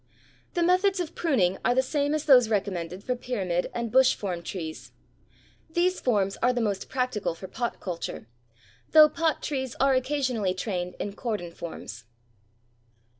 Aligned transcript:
The 0.55 0.63
methods 0.63 0.99
of 0.99 1.13
pruning 1.13 1.59
are 1.63 1.75
the 1.75 1.83
same 1.83 2.15
as 2.15 2.25
those 2.25 2.49
recommended 2.49 3.03
for 3.03 3.15
pyramid 3.15 3.69
and 3.71 3.91
bush 3.91 4.15
form 4.15 4.41
trees. 4.41 4.93
These 5.69 5.99
forms 5.99 6.37
are 6.41 6.51
the 6.51 6.59
most 6.59 6.89
practical 6.89 7.35
for 7.35 7.47
pot 7.47 7.79
culture, 7.79 8.25
though 8.93 9.07
pot 9.09 9.43
trees 9.43 9.75
are 9.79 9.93
occasionally 9.93 10.55
trained 10.55 10.95
in 10.97 11.13
cordon 11.15 11.51
forms. 11.51 12.05